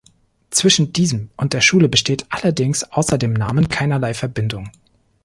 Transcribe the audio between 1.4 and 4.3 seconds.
der Schule besteht allerdings außer dem Namen keinerlei